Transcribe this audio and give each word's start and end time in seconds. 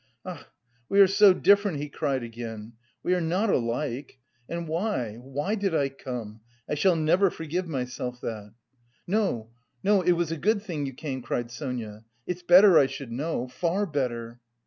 "Ach, 0.25 0.47
we 0.89 0.99
are 0.99 1.05
so 1.05 1.31
different," 1.31 1.77
he 1.77 1.87
cried 1.87 2.23
again, 2.23 2.73
"we 3.03 3.13
are 3.13 3.21
not 3.21 3.51
alike. 3.51 4.17
And 4.49 4.67
why, 4.67 5.17
why 5.17 5.53
did 5.53 5.75
I 5.75 5.89
come? 5.89 6.41
I 6.67 6.73
shall 6.73 6.95
never 6.95 7.29
forgive 7.29 7.67
myself 7.67 8.19
that." 8.21 8.51
"No, 9.05 9.51
no, 9.83 10.01
it 10.01 10.13
was 10.13 10.31
a 10.31 10.37
good 10.37 10.63
thing 10.63 10.87
you 10.87 10.93
came," 10.93 11.21
cried 11.21 11.51
Sonia. 11.51 12.03
"It's 12.25 12.41
better 12.41 12.79
I 12.79 12.87
should 12.87 13.11
know, 13.11 13.47
far 13.47 13.85
better!" 13.85 14.39